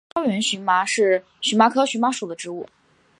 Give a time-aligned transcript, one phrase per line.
[0.15, 2.67] 高原荨麻是荨麻科荨麻属的植物。